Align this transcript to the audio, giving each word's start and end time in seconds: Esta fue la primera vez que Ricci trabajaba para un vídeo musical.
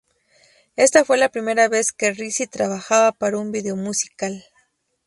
Esta 0.77 1.05
fue 1.05 1.19
la 1.19 1.29
primera 1.29 1.67
vez 1.69 1.91
que 1.91 2.11
Ricci 2.11 2.47
trabajaba 2.47 3.11
para 3.11 3.37
un 3.37 3.51
vídeo 3.51 3.75
musical. 3.75 4.43